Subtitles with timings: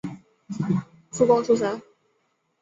[1.11, 1.79] 附贡出身。